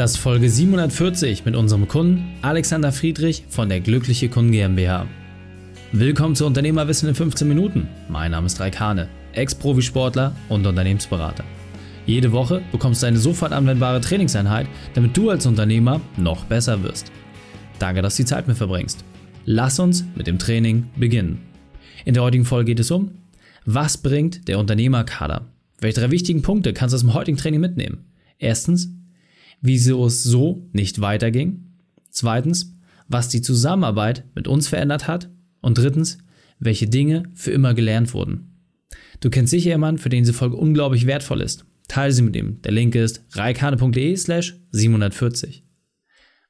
[0.00, 5.06] Das ist Folge 740 mit unserem Kunden Alexander Friedrich von der Glückliche Kunden GmbH.
[5.92, 7.86] Willkommen zu Unternehmerwissen in 15 Minuten.
[8.08, 11.44] Mein Name ist Raik Hane, Ex-Profisportler und Unternehmensberater.
[12.06, 17.12] Jede Woche bekommst du eine sofort anwendbare Trainingseinheit, damit du als Unternehmer noch besser wirst.
[17.78, 19.04] Danke, dass du die Zeit mit verbringst.
[19.44, 21.42] Lass uns mit dem Training beginnen.
[22.06, 23.10] In der heutigen Folge geht es um,
[23.66, 25.44] was bringt der Unternehmerkader?
[25.78, 28.06] Welche drei wichtigen Punkte kannst du aus dem heutigen Training mitnehmen?
[28.38, 28.88] Erstens,
[29.60, 31.66] wieso es so nicht weiterging.
[32.10, 32.76] Zweitens,
[33.08, 35.30] was die Zusammenarbeit mit uns verändert hat.
[35.60, 36.18] Und drittens,
[36.58, 38.62] welche Dinge für immer gelernt wurden.
[39.20, 41.66] Du kennst sicher jemanden, für den diese Folge unglaublich wertvoll ist.
[41.88, 42.62] Teile sie mit ihm.
[42.62, 45.64] Der Link ist reikane.de slash 740.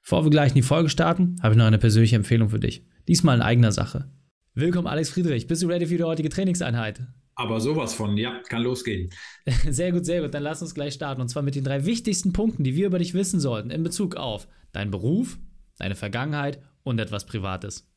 [0.02, 2.85] Bevor wir gleich in die Folge starten, habe ich noch eine persönliche Empfehlung für dich.
[3.09, 4.11] Diesmal in eigener Sache.
[4.55, 5.47] Willkommen Alex Friedrich.
[5.47, 7.01] Bist du ready für die heutige Trainingseinheit?
[7.41, 9.09] Aber sowas von, ja, kann losgehen.
[9.71, 10.35] Sehr gut, sehr gut.
[10.35, 11.23] Dann lass uns gleich starten.
[11.23, 14.16] Und zwar mit den drei wichtigsten Punkten, die wir über dich wissen sollten in Bezug
[14.16, 15.39] auf deinen Beruf,
[15.79, 17.88] deine Vergangenheit und etwas Privates.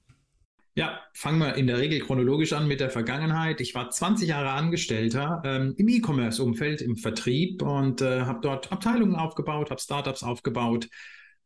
[0.76, 3.60] Ja, fangen wir in der Regel chronologisch an mit der Vergangenheit.
[3.60, 9.16] Ich war 20 Jahre Angestellter ähm, im E-Commerce-Umfeld, im Vertrieb und äh, habe dort Abteilungen
[9.16, 10.88] aufgebaut, habe Startups aufgebaut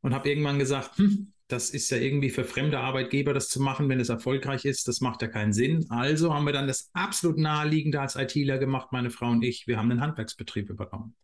[0.02, 3.88] und habe irgendwann gesagt, hm, das ist ja irgendwie für fremde Arbeitgeber, das zu machen,
[3.88, 4.88] wenn es erfolgreich ist.
[4.88, 5.86] Das macht ja keinen Sinn.
[5.90, 9.66] Also haben wir dann das absolut naheliegende als ITler gemacht, meine Frau und ich.
[9.66, 11.16] Wir haben einen Handwerksbetrieb übernommen.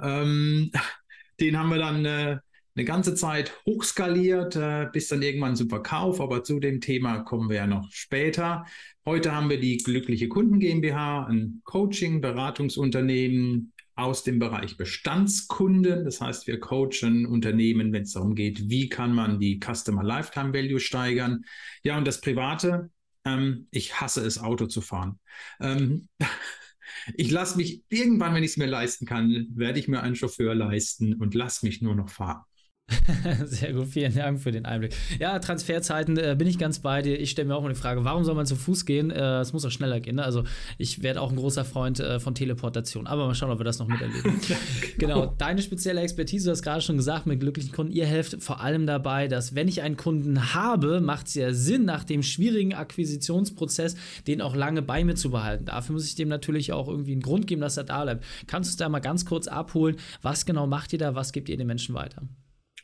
[0.00, 0.70] Ähm,
[1.40, 2.38] den haben wir dann äh,
[2.74, 6.20] eine ganze Zeit hochskaliert, äh, bis dann irgendwann zum Verkauf.
[6.22, 8.64] Aber zu dem Thema kommen wir ja noch später.
[9.04, 16.04] Heute haben wir die Glückliche Kunden GmbH, ein Coaching, Beratungsunternehmen, aus dem Bereich Bestandskunden.
[16.04, 20.52] Das heißt, wir coachen Unternehmen, wenn es darum geht, wie kann man die Customer Lifetime
[20.52, 21.44] Value steigern.
[21.82, 22.90] Ja, und das Private,
[23.24, 25.18] ähm, ich hasse es, Auto zu fahren.
[25.60, 26.08] Ähm,
[27.14, 30.54] ich lasse mich irgendwann, wenn ich es mir leisten kann, werde ich mir einen Chauffeur
[30.54, 32.42] leisten und lasse mich nur noch fahren.
[33.44, 34.94] Sehr gut, vielen Dank für den Einblick.
[35.18, 37.18] Ja, Transferzeiten äh, bin ich ganz bei dir.
[37.18, 39.10] Ich stelle mir auch mal die Frage, warum soll man zu Fuß gehen?
[39.10, 40.16] Äh, es muss auch schneller gehen.
[40.16, 40.24] Ne?
[40.24, 40.44] Also
[40.78, 43.06] ich werde auch ein großer Freund äh, von Teleportation.
[43.06, 44.40] Aber mal schauen, ob wir das noch miterleben.
[44.98, 45.22] genau.
[45.22, 48.60] genau, deine spezielle Expertise, du hast gerade schon gesagt, mit glücklichen Kunden, ihr helft vor
[48.60, 52.74] allem dabei, dass wenn ich einen Kunden habe, macht es ja Sinn, nach dem schwierigen
[52.74, 55.64] Akquisitionsprozess den auch lange bei mir zu behalten.
[55.64, 58.24] Dafür muss ich dem natürlich auch irgendwie einen Grund geben, dass er da bleibt.
[58.46, 59.96] Kannst du es da mal ganz kurz abholen?
[60.22, 61.14] Was genau macht ihr da?
[61.14, 62.22] Was gebt ihr den Menschen weiter?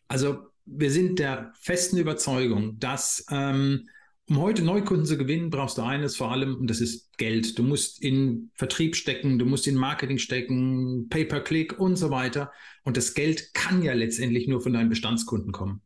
[0.08, 3.88] Also wir sind der festen Überzeugung, dass ähm,
[4.28, 7.58] um heute Neukunden zu gewinnen, brauchst du eines vor allem, und das ist Geld.
[7.58, 12.52] Du musst in Vertrieb stecken, du musst in Marketing stecken, Pay-per-Click und so weiter.
[12.84, 15.80] Und das Geld kann ja letztendlich nur von deinen Bestandskunden kommen.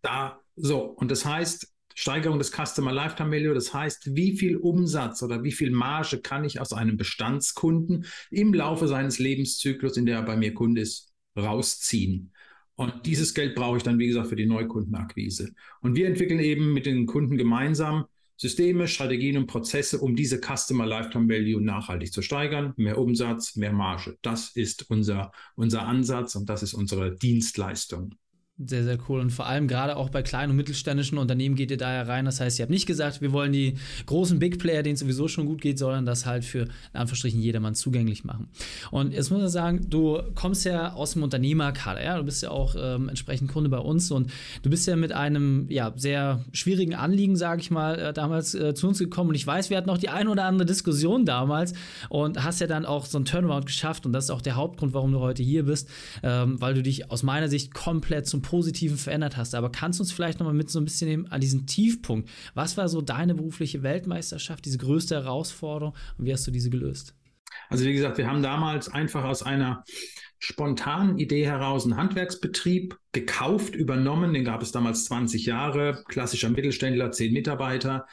[0.00, 5.22] Da, so, und das heißt, Steigerung des Customer Lifetime Value, das heißt, wie viel Umsatz
[5.22, 10.16] oder wie viel Marge kann ich aus einem Bestandskunden im Laufe seines Lebenszyklus, in der
[10.16, 12.32] er bei mir Kunde ist, rausziehen.
[12.76, 15.52] Und dieses Geld brauche ich dann, wie gesagt, für die Neukundenakquise.
[15.80, 18.04] Und wir entwickeln eben mit den Kunden gemeinsam
[18.36, 22.74] Systeme, Strategien und Prozesse, um diese Customer Lifetime Value nachhaltig zu steigern.
[22.76, 24.18] Mehr Umsatz, mehr Marge.
[24.20, 28.14] Das ist unser, unser Ansatz und das ist unsere Dienstleistung.
[28.58, 29.20] Sehr, sehr cool.
[29.20, 32.24] Und vor allem gerade auch bei kleinen und mittelständischen Unternehmen geht ihr da ja rein.
[32.24, 33.74] Das heißt, ihr habt nicht gesagt, wir wollen die
[34.06, 37.38] großen Big Player, denen es sowieso schon gut geht, sondern das halt für in Anführungsstrichen
[37.38, 38.48] jedermann zugänglich machen.
[38.90, 42.50] Und jetzt muss man sagen, du kommst ja aus dem Unternehmerkader, ja, du bist ja
[42.50, 46.94] auch ähm, entsprechend Kunde bei uns und du bist ja mit einem ja, sehr schwierigen
[46.94, 49.28] Anliegen, sage ich mal, äh, damals äh, zu uns gekommen.
[49.28, 51.74] Und ich weiß, wir hatten noch die ein oder andere Diskussion damals
[52.08, 54.06] und hast ja dann auch so einen Turnaround geschafft.
[54.06, 55.90] Und das ist auch der Hauptgrund, warum du heute hier bist,
[56.22, 59.54] ähm, weil du dich aus meiner Sicht komplett zum Positiven verändert hast.
[59.54, 62.30] Aber kannst du uns vielleicht noch mal mit so ein bisschen nehmen an diesen Tiefpunkt?
[62.54, 67.14] Was war so deine berufliche Weltmeisterschaft, diese größte Herausforderung und wie hast du diese gelöst?
[67.68, 69.84] Also wie gesagt, wir haben damals einfach aus einer
[70.38, 74.32] spontanen Idee heraus einen Handwerksbetrieb gekauft, übernommen.
[74.32, 78.06] Den gab es damals 20 Jahre, klassischer Mittelständler, 10 Mitarbeiter.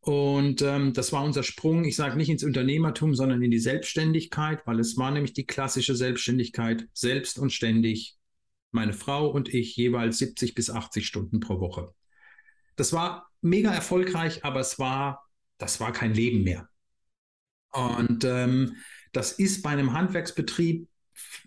[0.00, 4.60] Und ähm, das war unser Sprung, ich sage nicht ins Unternehmertum, sondern in die Selbstständigkeit,
[4.66, 8.16] weil es war nämlich die klassische Selbstständigkeit, selbst und ständig
[8.74, 11.92] meine Frau und ich jeweils 70 bis 80 Stunden pro Woche.
[12.76, 15.24] Das war mega erfolgreich, aber es war,
[15.58, 16.68] das war kein Leben mehr.
[17.72, 18.76] Und ähm,
[19.12, 20.88] das ist bei einem Handwerksbetrieb,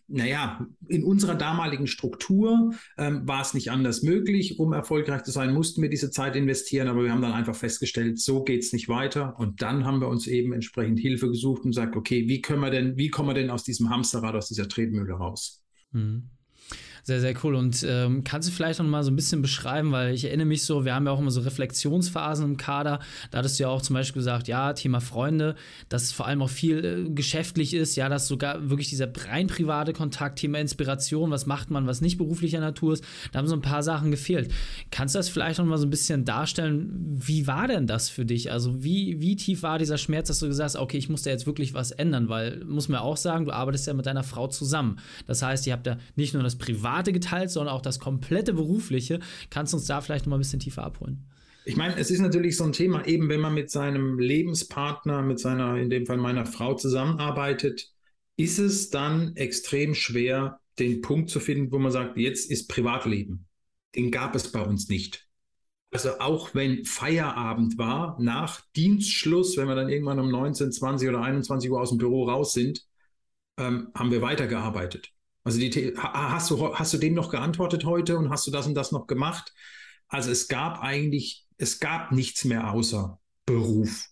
[0.07, 4.57] naja, in unserer damaligen Struktur ähm, war es nicht anders möglich.
[4.57, 8.19] Um erfolgreich zu sein, mussten wir diese Zeit investieren, aber wir haben dann einfach festgestellt,
[8.19, 9.37] so geht es nicht weiter.
[9.37, 12.69] Und dann haben wir uns eben entsprechend Hilfe gesucht und gesagt, okay, wie können wir
[12.69, 15.61] denn, wie kommen wir denn aus diesem Hamsterrad, aus dieser Tretmühle raus?
[15.91, 16.29] Mhm.
[17.07, 17.55] Sehr, sehr cool.
[17.55, 20.63] Und ähm, kannst du vielleicht noch mal so ein bisschen beschreiben, weil ich erinnere mich
[20.63, 22.99] so, wir haben ja auch immer so Reflexionsphasen im Kader.
[23.31, 25.55] Da hattest du ja auch zum Beispiel gesagt, ja, Thema Freunde,
[25.87, 29.47] dass es vor allem auch viel äh, geschäftlich ist, ja, dass sogar wirklich dieser rein
[29.47, 33.55] private Kontakt, Thema Inspiration, was macht man, was nicht beruflicher Natur ist, da haben so
[33.55, 34.51] ein paar Sachen gefehlt.
[34.91, 36.89] Kannst du das vielleicht noch mal so ein bisschen darstellen?
[37.25, 38.51] Wie war denn das für dich?
[38.51, 41.29] Also wie, wie tief war dieser Schmerz, dass du gesagt hast, okay, ich muss da
[41.29, 44.47] jetzt wirklich was ändern, weil, muss man auch sagen, du arbeitest ja mit deiner Frau
[44.47, 44.99] zusammen.
[45.25, 48.53] Das heißt, ihr habt da nicht nur das Private, Private geteilt, sondern auch das komplette
[48.53, 49.19] Berufliche.
[49.49, 51.25] Kannst du uns da vielleicht noch ein bisschen tiefer abholen?
[51.65, 55.39] Ich meine, es ist natürlich so ein Thema, eben wenn man mit seinem Lebenspartner, mit
[55.39, 57.91] seiner, in dem Fall meiner Frau zusammenarbeitet,
[58.37, 63.47] ist es dann extrem schwer, den Punkt zu finden, wo man sagt, jetzt ist Privatleben.
[63.95, 65.27] Den gab es bei uns nicht.
[65.91, 71.21] Also auch wenn Feierabend war, nach Dienstschluss, wenn wir dann irgendwann um 19, 20 oder
[71.21, 72.85] 21 Uhr aus dem Büro raus sind,
[73.57, 75.11] ähm, haben wir weitergearbeitet.
[75.47, 78.75] Also die, hast, du, hast du dem noch geantwortet heute und hast du das und
[78.75, 79.53] das noch gemacht?
[80.09, 84.09] Also es gab eigentlich, es gab nichts mehr außer Beruf.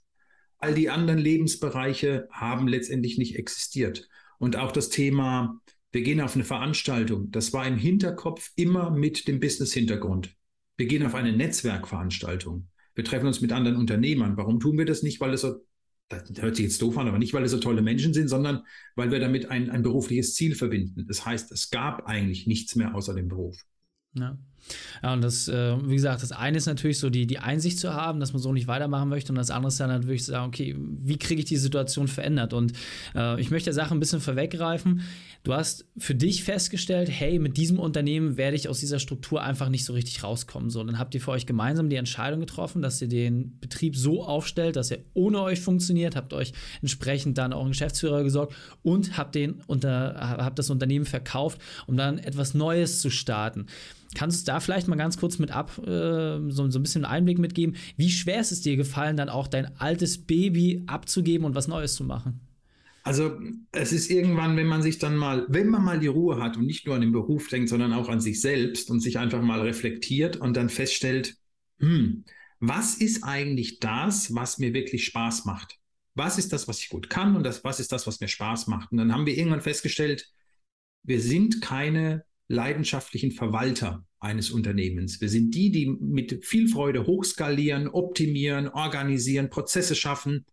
[0.59, 4.07] All die anderen Lebensbereiche haben letztendlich nicht existiert.
[4.39, 5.59] Und auch das Thema,
[5.91, 10.33] wir gehen auf eine Veranstaltung, das war im Hinterkopf immer mit dem Business-Hintergrund.
[10.77, 12.69] Wir gehen auf eine Netzwerkveranstaltung.
[12.93, 14.37] Wir treffen uns mit anderen Unternehmern.
[14.37, 15.19] Warum tun wir das nicht?
[15.19, 15.55] Weil es so
[16.09, 18.63] das hört sich jetzt doof an, aber nicht, weil es so tolle Menschen sind, sondern
[18.95, 21.05] weil wir damit ein, ein berufliches Ziel verbinden.
[21.07, 23.57] Das heißt, es gab eigentlich nichts mehr außer dem Beruf.
[24.13, 24.37] Ja.
[25.03, 27.93] Ja, und das, äh, wie gesagt, das eine ist natürlich so die, die Einsicht zu
[27.93, 29.31] haben, dass man so nicht weitermachen möchte.
[29.31, 32.53] Und das andere ist dann natürlich zu sagen, okay, wie kriege ich die Situation verändert?
[32.53, 32.73] Und
[33.13, 35.01] äh, ich möchte der Sache ein bisschen vorweggreifen.
[35.43, 39.69] Du hast für dich festgestellt, hey, mit diesem Unternehmen werde ich aus dieser Struktur einfach
[39.69, 40.71] nicht so richtig rauskommen.
[40.71, 44.23] So, dann habt ihr für euch gemeinsam die Entscheidung getroffen, dass ihr den Betrieb so
[44.23, 49.17] aufstellt, dass er ohne euch funktioniert, habt euch entsprechend dann auch einen Geschäftsführer gesorgt und
[49.17, 53.67] habt, den unter, habt das Unternehmen verkauft, um dann etwas Neues zu starten.
[54.15, 57.37] Kannst du da vielleicht mal ganz kurz mit ab, äh, so, so ein bisschen Einblick
[57.37, 57.75] mitgeben?
[57.97, 61.93] Wie schwer ist es dir gefallen, dann auch dein altes Baby abzugeben und was Neues
[61.93, 62.39] zu machen?
[63.03, 63.39] Also
[63.71, 66.65] es ist irgendwann, wenn man sich dann mal, wenn man mal die Ruhe hat und
[66.65, 69.61] nicht nur an den Beruf denkt, sondern auch an sich selbst und sich einfach mal
[69.61, 71.35] reflektiert und dann feststellt,
[71.77, 72.25] hm,
[72.59, 75.77] was ist eigentlich das, was mir wirklich Spaß macht?
[76.15, 78.65] Was ist das, was ich gut kann und das, was ist das, was mir Spaß
[78.67, 78.91] macht?
[78.91, 80.27] Und dann haben wir irgendwann festgestellt,
[81.03, 85.21] wir sind keine leidenschaftlichen Verwalter eines Unternehmens.
[85.21, 90.45] Wir sind die, die mit viel Freude hochskalieren, optimieren, organisieren, Prozesse schaffen.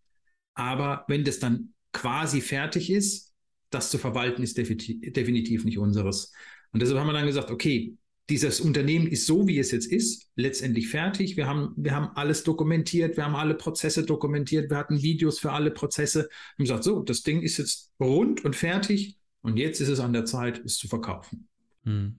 [0.53, 3.33] Aber wenn das dann quasi fertig ist,
[3.69, 6.31] das zu verwalten, ist definitiv nicht unseres.
[6.71, 7.97] Und deshalb haben wir dann gesagt, okay,
[8.29, 11.35] dieses Unternehmen ist so, wie es jetzt ist, letztendlich fertig.
[11.35, 15.51] Wir haben, wir haben alles dokumentiert, wir haben alle Prozesse dokumentiert, wir hatten Videos für
[15.51, 19.89] alle Prozesse und gesagt, so, das Ding ist jetzt rund und fertig und jetzt ist
[19.89, 21.49] es an der Zeit, es zu verkaufen.
[21.85, 22.15] Hm.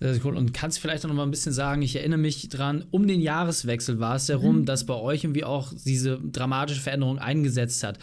[0.00, 0.36] Sehr, sehr cool.
[0.36, 3.20] Und kannst du vielleicht noch mal ein bisschen sagen, ich erinnere mich dran, um den
[3.20, 4.64] Jahreswechsel war es herum, mhm.
[4.66, 7.98] dass bei euch irgendwie auch diese dramatische Veränderung eingesetzt hat.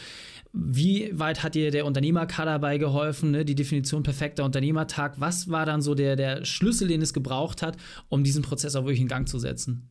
[0.54, 3.46] Wie weit hat dir der Unternehmerkader dabei geholfen, ne?
[3.46, 5.14] die Definition perfekter Unternehmertag?
[5.18, 7.78] Was war dann so der, der Schlüssel, den es gebraucht hat,
[8.10, 9.90] um diesen Prozess auch wirklich in Gang zu setzen?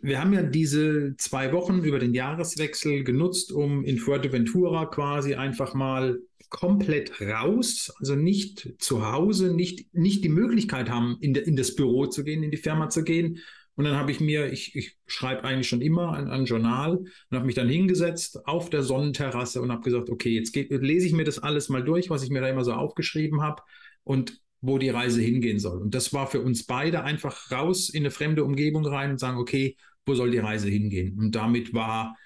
[0.00, 5.74] Wir haben ja diese zwei Wochen über den Jahreswechsel genutzt, um in Fuerteventura quasi einfach
[5.74, 6.18] mal
[6.50, 11.74] komplett raus, also nicht zu Hause, nicht, nicht die Möglichkeit haben, in, de, in das
[11.74, 13.40] Büro zu gehen, in die Firma zu gehen,
[13.78, 17.36] und dann habe ich mir, ich, ich schreibe eigentlich schon immer ein, ein Journal und
[17.36, 21.12] habe mich dann hingesetzt auf der Sonnenterrasse und habe gesagt, okay, jetzt geht, lese ich
[21.12, 23.62] mir das alles mal durch, was ich mir da immer so aufgeschrieben habe.
[24.02, 25.80] Und wo die Reise hingehen soll.
[25.80, 29.38] Und das war für uns beide einfach raus in eine fremde Umgebung rein und sagen,
[29.38, 31.18] okay, wo soll die Reise hingehen?
[31.18, 32.16] Und damit war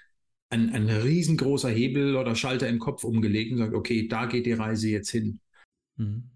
[0.49, 4.53] ein, ein riesengroßer Hebel oder Schalter im Kopf umgelegt und sagt, okay, da geht die
[4.53, 5.39] Reise jetzt hin.
[5.97, 6.29] Mhm.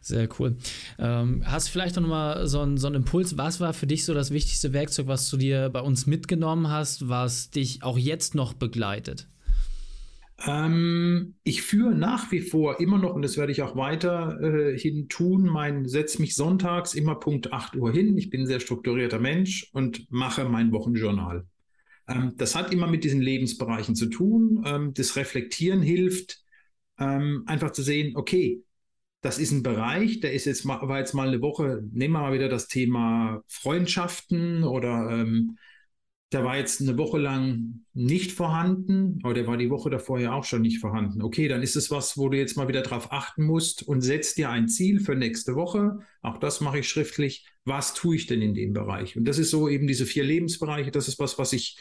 [0.00, 0.56] Sehr cool.
[0.98, 3.36] Ähm, hast vielleicht noch mal so einen, so einen Impuls?
[3.36, 7.08] Was war für dich so das wichtigste Werkzeug, was du dir bei uns mitgenommen hast,
[7.08, 9.28] was dich auch jetzt noch begleitet?
[10.48, 15.08] Ähm, ich führe nach wie vor immer noch, und das werde ich auch weiterhin äh,
[15.08, 18.16] tun, mein setze mich sonntags immer Punkt 8 Uhr hin.
[18.16, 21.46] Ich bin ein sehr strukturierter Mensch und mache mein Wochenjournal.
[22.08, 24.64] Ähm, das hat immer mit diesen Lebensbereichen zu tun.
[24.64, 26.42] Ähm, das Reflektieren hilft,
[26.98, 28.62] ähm, einfach zu sehen, okay,
[29.20, 32.20] das ist ein Bereich, der ist jetzt mal, war jetzt mal eine Woche, nehmen wir
[32.20, 35.58] mal wieder das Thema Freundschaften oder ähm,
[36.32, 40.32] der war jetzt eine Woche lang nicht vorhanden, aber der war die Woche davor ja
[40.32, 41.22] auch schon nicht vorhanden.
[41.22, 44.36] Okay, dann ist es was, wo du jetzt mal wieder drauf achten musst und setzt
[44.36, 46.00] dir ein Ziel für nächste Woche.
[46.20, 47.46] Auch das mache ich schriftlich.
[47.64, 49.16] Was tue ich denn in dem Bereich?
[49.16, 50.90] Und das ist so eben diese vier Lebensbereiche.
[50.90, 51.78] Das ist was, was sich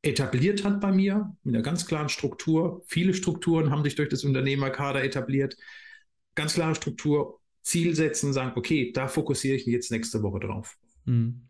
[0.00, 2.82] etabliert hat bei mir mit einer ganz klaren Struktur.
[2.86, 5.56] Viele Strukturen haben sich durch das Unternehmerkader etabliert
[6.36, 10.76] ganz klare Struktur, Ziel setzen, sagen, okay, da fokussiere ich mich jetzt nächste Woche drauf.
[11.06, 11.42] Mhm.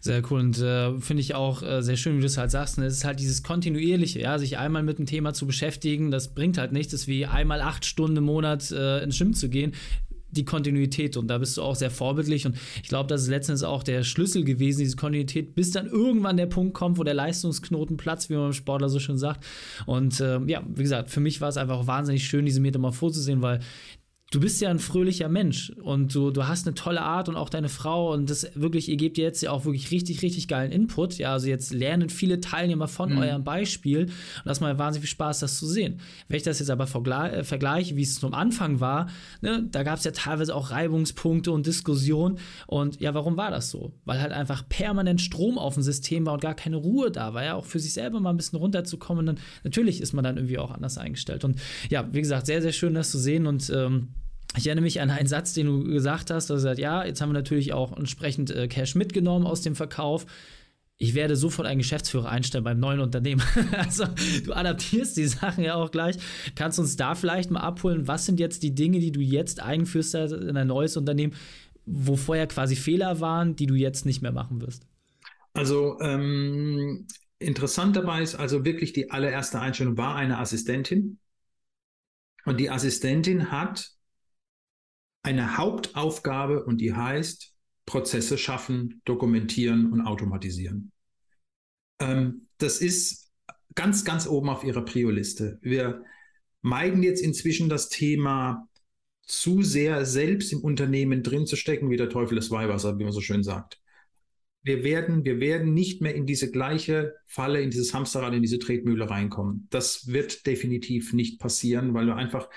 [0.00, 2.78] Sehr cool und äh, finde ich auch äh, sehr schön, wie du es halt sagst.
[2.78, 2.86] Ne?
[2.86, 6.58] Es ist halt dieses kontinuierliche, ja, sich einmal mit einem Thema zu beschäftigen, das bringt
[6.58, 9.72] halt nichts, ist wie einmal acht Stunden im Monat äh, ins Gym zu gehen
[10.32, 13.62] die Kontinuität und da bist du auch sehr vorbildlich und ich glaube, das ist letztens
[13.62, 17.98] auch der Schlüssel gewesen, diese Kontinuität, bis dann irgendwann der Punkt kommt, wo der Leistungsknoten
[17.98, 19.44] platzt, wie man beim Sportler so schön sagt.
[19.86, 23.20] Und äh, ja, wie gesagt, für mich war es einfach wahnsinnig schön, diese Metamorphose zu
[23.20, 23.60] sehen, weil
[24.32, 27.50] du bist ja ein fröhlicher Mensch und du, du hast eine tolle Art und auch
[27.50, 31.18] deine Frau und das wirklich, ihr gebt jetzt ja auch wirklich richtig, richtig geilen Input.
[31.18, 33.18] Ja, also jetzt lernen viele Teilnehmer von mhm.
[33.18, 36.00] eurem Beispiel und das macht wahnsinnig viel Spaß, das zu sehen.
[36.28, 39.08] Wenn ich das jetzt aber äh, vergleiche, wie es zum Anfang war,
[39.42, 43.70] ne, da gab es ja teilweise auch Reibungspunkte und Diskussionen und ja, warum war das
[43.70, 43.92] so?
[44.06, 47.44] Weil halt einfach permanent Strom auf dem System war und gar keine Ruhe da war,
[47.44, 50.58] ja, auch für sich selber mal ein bisschen runterzukommen, dann natürlich ist man dann irgendwie
[50.58, 51.60] auch anders eingestellt und
[51.90, 54.08] ja, wie gesagt, sehr, sehr schön, das zu sehen und ähm,
[54.56, 56.50] ich erinnere mich an einen Satz, den du gesagt hast.
[56.50, 59.74] Du hast gesagt, ja, jetzt haben wir natürlich auch entsprechend äh, Cash mitgenommen aus dem
[59.74, 60.26] Verkauf.
[60.98, 63.42] Ich werde sofort einen Geschäftsführer einstellen beim neuen Unternehmen.
[63.76, 64.04] also
[64.44, 66.16] du adaptierst die Sachen ja auch gleich.
[66.54, 70.14] Kannst uns da vielleicht mal abholen, was sind jetzt die Dinge, die du jetzt einführst
[70.14, 71.34] in ein neues Unternehmen,
[71.86, 74.86] wo vorher quasi Fehler waren, die du jetzt nicht mehr machen wirst?
[75.54, 77.06] Also ähm,
[77.38, 81.18] interessant dabei ist also wirklich die allererste Einstellung war eine Assistentin.
[82.44, 83.92] Und die Assistentin hat
[85.22, 87.54] eine Hauptaufgabe und die heißt
[87.86, 90.92] Prozesse schaffen, dokumentieren und automatisieren.
[92.00, 93.32] Ähm, das ist
[93.74, 95.58] ganz, ganz oben auf ihrer Prio-Liste.
[95.62, 96.04] Wir
[96.60, 98.68] meiden jetzt inzwischen das Thema
[99.24, 103.12] zu sehr selbst im Unternehmen drin zu stecken, wie der Teufel das Weihwasser, wie man
[103.12, 103.80] so schön sagt.
[104.64, 108.60] Wir werden, wir werden nicht mehr in diese gleiche Falle, in dieses Hamsterrad, in diese
[108.60, 109.66] Tretmühle reinkommen.
[109.70, 112.48] Das wird definitiv nicht passieren, weil wir einfach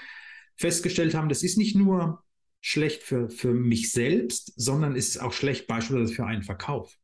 [0.56, 2.24] festgestellt haben, das ist nicht nur
[2.68, 6.98] schlecht für, für mich selbst, sondern ist auch schlecht beispielsweise für einen Verkauf.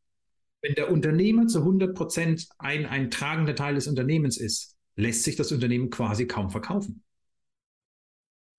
[0.63, 5.35] Wenn der Unternehmer zu 100 Prozent ein, ein tragender Teil des Unternehmens ist, lässt sich
[5.35, 7.03] das Unternehmen quasi kaum verkaufen.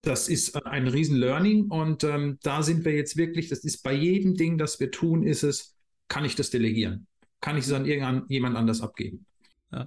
[0.02, 3.92] Das ist ein riesen Learning und ähm, da sind wir jetzt wirklich, das ist bei
[3.92, 5.74] jedem Ding, das wir tun, ist es,
[6.06, 7.08] kann ich das delegieren?
[7.40, 9.26] Kann ich es an irgendjemand anders abgeben?
[9.72, 9.86] Ja.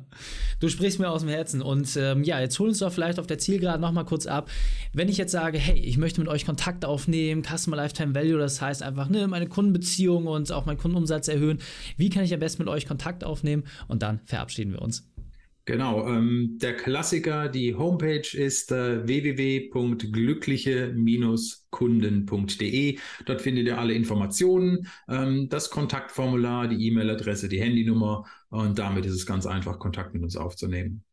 [0.60, 3.28] Du sprichst mir aus dem Herzen und ähm, ja, jetzt hol uns doch vielleicht auf
[3.28, 4.50] der Zielgerade nochmal kurz ab.
[4.94, 8.62] Wenn ich jetzt sage, hey, ich möchte mit euch Kontakt aufnehmen, Customer Lifetime Value, das
[8.62, 11.60] heißt einfach ne, meine Kundenbeziehung und auch meinen Kundenumsatz erhöhen,
[11.98, 15.08] wie kann ich am besten mit euch Kontakt aufnehmen und dann verabschieden wir uns.
[15.66, 19.08] Genau, ähm, der Klassiker, die Homepage ist äh,
[21.76, 22.98] www.glückliche-kunden.de.
[23.26, 29.14] Dort findet ihr alle Informationen, ähm, das Kontaktformular, die E-Mail-Adresse, die Handynummer und damit ist
[29.14, 31.04] es ganz einfach, Kontakt mit uns aufzunehmen.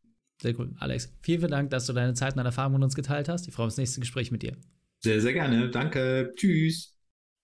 [0.41, 0.71] Sehr cool.
[0.79, 3.47] Alex, vielen, vielen Dank, dass du deine Zeit und deine Erfahrungen mit uns geteilt hast.
[3.47, 4.57] Ich freue mich auf das nächste Gespräch mit dir.
[4.99, 5.69] Sehr, sehr gerne.
[5.69, 6.31] Danke.
[6.35, 6.95] Tschüss.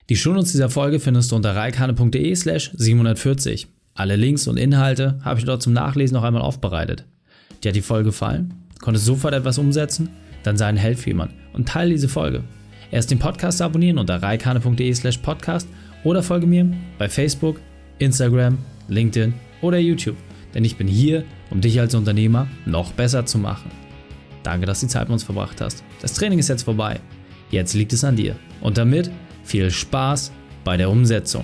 [0.10, 3.68] Die Shownotes dieser Folge findest du unter reikane.de slash 740.
[3.94, 7.06] Alle Links und Inhalte habe ich dort zum Nachlesen noch einmal aufbereitet.
[7.64, 8.54] Dir hat die Folge gefallen?
[8.80, 10.10] Konntest sofort etwas umsetzen?
[10.44, 12.44] Dann sei ein Held für jemanden und teile diese Folge.
[12.91, 15.67] Erst den Podcast abonnieren unter reikane.de slash podcast
[16.03, 17.60] oder folge mir bei Facebook,
[18.00, 20.17] Instagram, LinkedIn oder YouTube.
[20.53, 23.69] Denn ich bin hier, um dich als Unternehmer noch besser zu machen.
[24.43, 25.84] Danke, dass du die Zeit mit uns verbracht hast.
[26.01, 27.00] Das Training ist jetzt vorbei.
[27.51, 28.36] Jetzt liegt es an dir.
[28.62, 29.12] Und damit
[29.43, 30.31] viel Spaß
[30.63, 31.43] bei der Umsetzung.